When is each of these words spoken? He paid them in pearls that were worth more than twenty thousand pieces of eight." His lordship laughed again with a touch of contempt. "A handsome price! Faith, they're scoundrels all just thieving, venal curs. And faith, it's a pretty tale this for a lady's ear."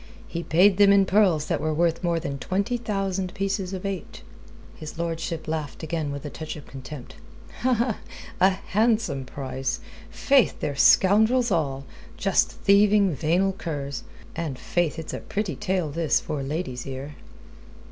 He 0.27 0.41
paid 0.41 0.77
them 0.77 0.91
in 0.91 1.05
pearls 1.05 1.45
that 1.45 1.61
were 1.61 1.75
worth 1.75 2.03
more 2.03 2.19
than 2.19 2.39
twenty 2.39 2.75
thousand 2.77 3.35
pieces 3.35 3.71
of 3.71 3.85
eight." 3.85 4.23
His 4.73 4.97
lordship 4.97 5.47
laughed 5.47 5.83
again 5.83 6.11
with 6.11 6.25
a 6.25 6.31
touch 6.31 6.55
of 6.55 6.65
contempt. 6.65 7.17
"A 7.63 8.49
handsome 8.49 9.25
price! 9.25 9.79
Faith, 10.09 10.59
they're 10.59 10.75
scoundrels 10.75 11.51
all 11.51 11.85
just 12.17 12.49
thieving, 12.51 13.13
venal 13.13 13.53
curs. 13.53 14.03
And 14.35 14.57
faith, 14.57 14.97
it's 14.97 15.13
a 15.13 15.19
pretty 15.19 15.55
tale 15.55 15.91
this 15.91 16.19
for 16.19 16.39
a 16.39 16.43
lady's 16.43 16.87
ear." 16.87 17.13